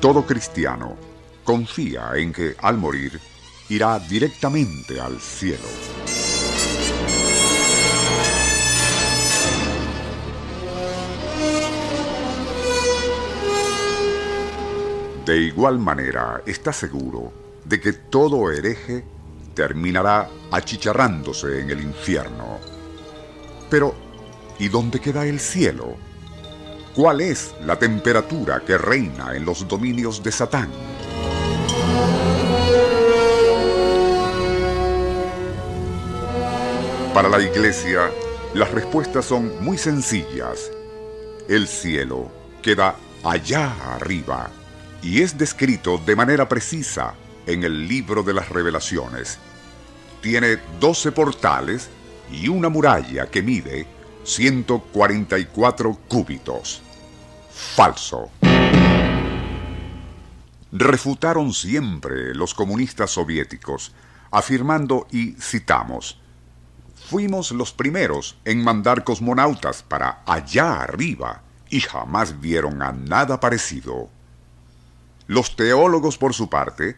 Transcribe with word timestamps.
Todo 0.00 0.26
cristiano 0.26 0.96
confía 1.44 2.10
en 2.16 2.32
que 2.32 2.56
al 2.60 2.76
morir 2.76 3.20
irá 3.68 4.00
directamente 4.00 5.00
al 5.00 5.20
cielo. 5.20 5.68
De 15.24 15.38
igual 15.38 15.78
manera, 15.78 16.42
está 16.46 16.72
seguro 16.72 17.32
de 17.64 17.80
que 17.80 17.92
todo 17.92 18.50
hereje 18.50 19.04
terminará 19.54 20.28
achicharrándose 20.50 21.60
en 21.60 21.70
el 21.70 21.80
infierno. 21.80 22.58
Pero, 23.70 23.94
¿y 24.58 24.68
dónde 24.68 25.00
queda 25.00 25.26
el 25.26 25.40
cielo? 25.40 25.96
¿Cuál 26.94 27.22
es 27.22 27.54
la 27.64 27.78
temperatura 27.78 28.60
que 28.66 28.76
reina 28.76 29.34
en 29.34 29.44
los 29.44 29.66
dominios 29.66 30.22
de 30.22 30.30
Satán? 30.30 30.68
Para 37.14 37.28
la 37.28 37.40
iglesia, 37.40 38.10
las 38.54 38.70
respuestas 38.70 39.24
son 39.24 39.62
muy 39.64 39.78
sencillas. 39.78 40.70
El 41.48 41.66
cielo 41.66 42.30
queda 42.62 42.96
allá 43.24 43.94
arriba 43.94 44.50
y 45.02 45.22
es 45.22 45.36
descrito 45.36 45.98
de 45.98 46.16
manera 46.16 46.48
precisa 46.48 47.14
en 47.46 47.64
el 47.64 47.88
libro 47.88 48.22
de 48.22 48.34
las 48.34 48.48
revelaciones. 48.48 49.38
Tiene 50.22 50.56
12 50.80 51.12
portales 51.12 51.90
y 52.30 52.48
una 52.48 52.70
muralla 52.70 53.26
que 53.26 53.42
mide 53.42 53.86
144 54.24 55.98
cúbitos. 56.08 56.80
Falso. 57.50 58.30
Refutaron 60.72 61.52
siempre 61.52 62.34
los 62.34 62.54
comunistas 62.54 63.10
soviéticos, 63.10 63.92
afirmando 64.30 65.06
y 65.10 65.32
citamos, 65.32 66.18
fuimos 67.12 67.52
los 67.52 67.72
primeros 67.72 68.38
en 68.46 68.64
mandar 68.64 69.04
cosmonautas 69.04 69.82
para 69.82 70.22
allá 70.24 70.80
arriba 70.80 71.42
y 71.68 71.80
jamás 71.80 72.40
vieron 72.40 72.80
a 72.80 72.92
nada 72.92 73.38
parecido. 73.38 74.08
Los 75.26 75.56
teólogos, 75.56 76.16
por 76.16 76.32
su 76.32 76.48
parte, 76.48 76.96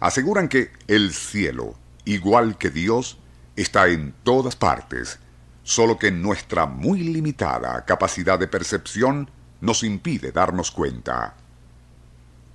aseguran 0.00 0.48
que 0.48 0.72
el 0.88 1.12
cielo, 1.12 1.76
igual 2.04 2.58
que 2.58 2.70
Dios, 2.70 3.18
está 3.56 3.88
en 3.88 4.14
todas 4.22 4.56
partes, 4.56 5.18
solo 5.62 5.98
que 5.98 6.10
nuestra 6.10 6.66
muy 6.66 7.00
limitada 7.02 7.84
capacidad 7.84 8.38
de 8.38 8.48
percepción 8.48 9.30
nos 9.60 9.82
impide 9.82 10.32
darnos 10.32 10.70
cuenta. 10.70 11.36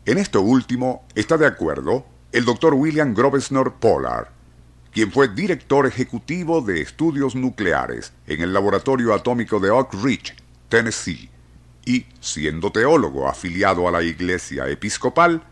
En 0.06 0.18
esto 0.18 0.42
último 0.42 1.06
está 1.16 1.38
de 1.38 1.46
acuerdo 1.46 2.06
el 2.32 2.46
doctor 2.46 2.74
William 2.74 3.14
Grobesnor 3.14 3.76
Pollard, 3.76 4.28
quien 4.92 5.12
fue 5.12 5.28
director 5.28 5.86
ejecutivo 5.86 6.62
de 6.62 6.82
estudios 6.82 7.36
nucleares 7.36 8.14
en 8.26 8.42
el 8.42 8.54
Laboratorio 8.54 9.14
Atómico 9.14 9.60
de 9.60 9.70
Oak 9.70 9.94
Ridge, 10.04 10.36
Tennessee, 10.70 11.30
y, 11.86 12.06
siendo 12.20 12.72
teólogo 12.72 13.30
afiliado 13.30 13.88
a 13.88 13.92
la 13.92 14.04
Iglesia 14.04 14.68
Episcopal, 14.68 15.44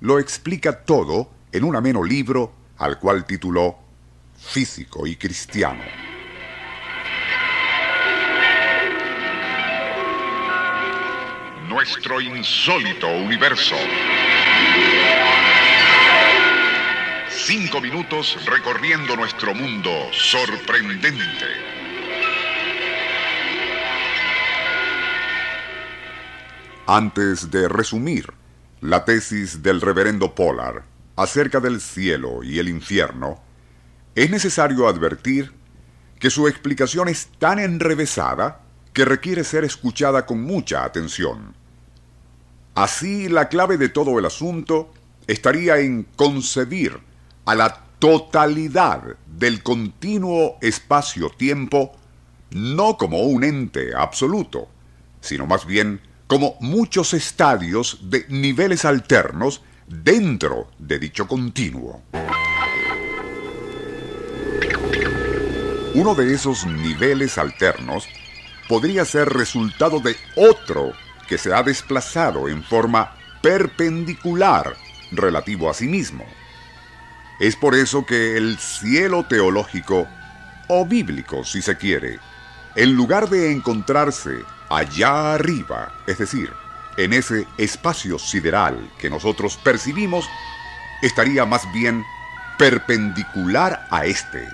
lo 0.00 0.18
explica 0.18 0.84
todo 0.84 1.30
en 1.52 1.62
un 1.62 1.76
ameno 1.76 2.02
libro 2.02 2.52
al 2.78 2.98
cual 2.98 3.24
tituló 3.24 3.78
Físico 4.36 5.06
y 5.06 5.16
Cristiano. 5.16 5.82
Nuestro 11.68 12.20
insólito 12.20 13.08
universo. 13.08 13.74
Cinco 17.28 17.80
minutos 17.80 18.38
recorriendo 18.46 19.16
nuestro 19.16 19.54
mundo 19.54 19.90
sorprendente. 20.12 21.46
Antes 26.86 27.50
de 27.50 27.68
resumir 27.68 28.32
la 28.80 29.04
tesis 29.04 29.62
del 29.62 29.80
reverendo 29.80 30.34
Pollard 30.34 30.93
acerca 31.16 31.60
del 31.60 31.80
cielo 31.80 32.42
y 32.42 32.58
el 32.58 32.68
infierno, 32.68 33.40
es 34.14 34.30
necesario 34.30 34.88
advertir 34.88 35.52
que 36.18 36.30
su 36.30 36.48
explicación 36.48 37.08
es 37.08 37.28
tan 37.38 37.58
enrevesada 37.58 38.60
que 38.92 39.04
requiere 39.04 39.44
ser 39.44 39.64
escuchada 39.64 40.24
con 40.24 40.42
mucha 40.42 40.84
atención. 40.84 41.54
Así, 42.74 43.28
la 43.28 43.48
clave 43.48 43.76
de 43.76 43.88
todo 43.88 44.18
el 44.18 44.24
asunto 44.24 44.92
estaría 45.26 45.78
en 45.78 46.04
concebir 46.16 46.98
a 47.44 47.54
la 47.54 47.84
totalidad 47.98 49.02
del 49.26 49.62
continuo 49.62 50.58
espacio-tiempo 50.60 51.92
no 52.50 52.96
como 52.96 53.22
un 53.22 53.44
ente 53.44 53.94
absoluto, 53.94 54.68
sino 55.20 55.46
más 55.46 55.66
bien 55.66 56.00
como 56.26 56.56
muchos 56.60 57.14
estadios 57.14 57.98
de 58.10 58.26
niveles 58.28 58.84
alternos 58.84 59.62
dentro 59.86 60.68
de 60.78 60.98
dicho 60.98 61.26
continuo. 61.26 62.02
Uno 65.94 66.14
de 66.14 66.34
esos 66.34 66.66
niveles 66.66 67.38
alternos 67.38 68.08
podría 68.68 69.04
ser 69.04 69.28
resultado 69.28 70.00
de 70.00 70.16
otro 70.36 70.92
que 71.28 71.38
se 71.38 71.54
ha 71.54 71.62
desplazado 71.62 72.48
en 72.48 72.62
forma 72.62 73.12
perpendicular 73.42 74.74
relativo 75.12 75.70
a 75.70 75.74
sí 75.74 75.86
mismo. 75.86 76.24
Es 77.40 77.56
por 77.56 77.74
eso 77.74 78.06
que 78.06 78.36
el 78.36 78.58
cielo 78.58 79.24
teológico, 79.28 80.08
o 80.68 80.86
bíblico 80.86 81.44
si 81.44 81.62
se 81.62 81.76
quiere, 81.76 82.18
en 82.74 82.94
lugar 82.94 83.28
de 83.28 83.52
encontrarse 83.52 84.38
allá 84.68 85.34
arriba, 85.34 85.92
es 86.06 86.18
decir, 86.18 86.50
en 86.96 87.12
ese 87.12 87.46
espacio 87.58 88.18
sideral 88.18 88.90
que 88.98 89.10
nosotros 89.10 89.56
percibimos, 89.56 90.28
estaría 91.02 91.44
más 91.44 91.70
bien 91.72 92.04
perpendicular 92.58 93.86
a 93.90 94.06
este. 94.06 94.46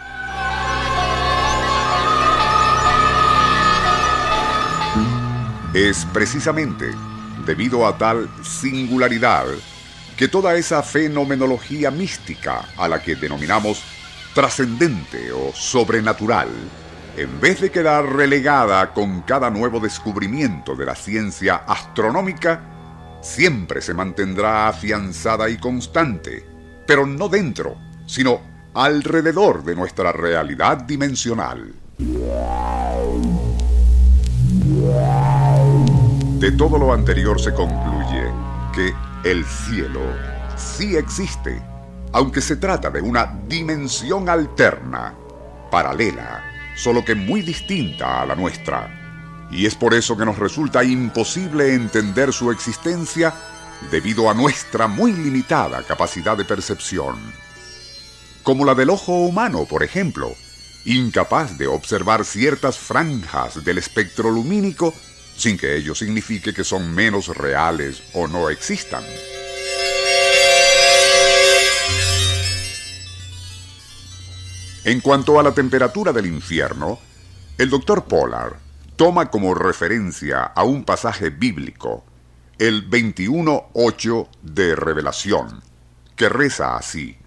Es 5.74 6.04
precisamente 6.12 6.90
debido 7.46 7.86
a 7.86 7.96
tal 7.96 8.28
singularidad 8.42 9.46
que 10.16 10.28
toda 10.28 10.56
esa 10.56 10.82
fenomenología 10.82 11.90
mística 11.90 12.68
a 12.76 12.88
la 12.88 13.02
que 13.02 13.14
denominamos 13.14 13.82
trascendente 14.34 15.32
o 15.32 15.52
sobrenatural, 15.54 16.48
en 17.16 17.40
vez 17.40 17.60
de 17.60 17.70
quedar 17.70 18.04
relegada 18.04 18.92
con 18.92 19.22
cada 19.22 19.50
nuevo 19.50 19.80
descubrimiento 19.80 20.76
de 20.76 20.86
la 20.86 20.94
ciencia 20.94 21.56
astronómica, 21.66 23.18
siempre 23.20 23.80
se 23.80 23.94
mantendrá 23.94 24.68
afianzada 24.68 25.48
y 25.48 25.58
constante, 25.58 26.44
pero 26.86 27.06
no 27.06 27.28
dentro, 27.28 27.76
sino 28.06 28.40
alrededor 28.74 29.64
de 29.64 29.74
nuestra 29.74 30.12
realidad 30.12 30.78
dimensional. 30.78 31.74
De 36.38 36.52
todo 36.52 36.78
lo 36.78 36.92
anterior 36.92 37.40
se 37.40 37.52
concluye 37.52 38.24
que 38.72 38.94
el 39.28 39.44
cielo 39.44 40.00
sí 40.56 40.96
existe, 40.96 41.60
aunque 42.12 42.40
se 42.40 42.56
trata 42.56 42.90
de 42.90 43.02
una 43.02 43.38
dimensión 43.46 44.28
alterna, 44.28 45.14
paralela 45.70 46.49
solo 46.80 47.04
que 47.04 47.14
muy 47.14 47.42
distinta 47.42 48.22
a 48.22 48.26
la 48.26 48.34
nuestra. 48.34 49.48
Y 49.50 49.66
es 49.66 49.74
por 49.74 49.92
eso 49.92 50.16
que 50.16 50.24
nos 50.24 50.38
resulta 50.38 50.82
imposible 50.82 51.74
entender 51.74 52.32
su 52.32 52.50
existencia 52.50 53.34
debido 53.90 54.30
a 54.30 54.34
nuestra 54.34 54.86
muy 54.86 55.12
limitada 55.12 55.82
capacidad 55.82 56.36
de 56.36 56.44
percepción. 56.44 57.16
como 58.42 58.64
la 58.64 58.74
del 58.74 58.88
ojo 58.88 59.12
humano, 59.12 59.66
por 59.66 59.82
ejemplo, 59.82 60.34
incapaz 60.86 61.58
de 61.58 61.66
observar 61.66 62.24
ciertas 62.24 62.78
franjas 62.78 63.62
del 63.62 63.76
espectro 63.76 64.30
lumínico 64.30 64.94
sin 65.36 65.58
que 65.58 65.76
ello 65.76 65.94
signifique 65.94 66.54
que 66.54 66.64
son 66.64 66.94
menos 66.94 67.28
reales 67.28 68.02
o 68.14 68.26
no 68.26 68.48
existan. 68.48 69.04
En 74.82 75.00
cuanto 75.00 75.38
a 75.38 75.42
la 75.42 75.52
temperatura 75.52 76.10
del 76.10 76.24
infierno, 76.24 76.98
el 77.58 77.68
doctor 77.68 78.04
Pollard 78.04 78.54
toma 78.96 79.30
como 79.30 79.54
referencia 79.54 80.42
a 80.42 80.64
un 80.64 80.84
pasaje 80.84 81.28
bíblico, 81.28 82.02
el 82.58 82.88
21.8 82.88 84.28
de 84.40 84.74
Revelación, 84.74 85.62
que 86.16 86.30
reza 86.30 86.76
así, 86.76 87.18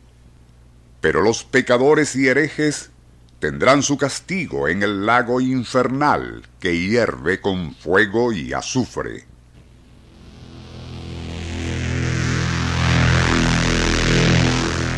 Pero 0.99 1.21
los 1.21 1.43
pecadores 1.43 2.15
y 2.15 2.27
herejes 2.27 2.89
tendrán 3.37 3.83
su 3.83 3.97
castigo 3.97 4.67
en 4.67 4.81
el 4.81 5.05
lago 5.05 5.39
infernal 5.39 6.47
que 6.59 6.79
hierve 6.79 7.39
con 7.39 7.75
fuego 7.75 8.31
y 8.31 8.53
azufre. 8.53 9.25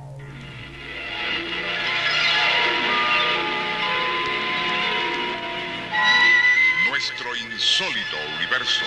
insólito 7.51 8.15
universo. 8.37 8.85